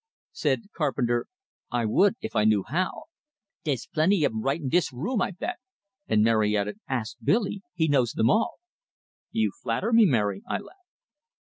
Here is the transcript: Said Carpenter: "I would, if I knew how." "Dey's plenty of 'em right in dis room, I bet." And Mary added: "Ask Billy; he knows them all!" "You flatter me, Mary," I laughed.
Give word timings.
Said 0.31 0.61
Carpenter: 0.75 1.27
"I 1.69 1.85
would, 1.85 2.15
if 2.21 2.35
I 2.35 2.43
knew 2.43 2.63
how." 2.67 3.03
"Dey's 3.63 3.85
plenty 3.85 4.23
of 4.25 4.31
'em 4.31 4.41
right 4.41 4.59
in 4.59 4.67
dis 4.67 4.91
room, 4.91 5.21
I 5.21 5.29
bet." 5.29 5.57
And 6.07 6.23
Mary 6.23 6.57
added: 6.57 6.79
"Ask 6.89 7.17
Billy; 7.21 7.61
he 7.75 7.87
knows 7.87 8.13
them 8.13 8.27
all!" 8.31 8.55
"You 9.29 9.51
flatter 9.61 9.93
me, 9.93 10.05
Mary," 10.07 10.41
I 10.49 10.57
laughed. 10.57 10.79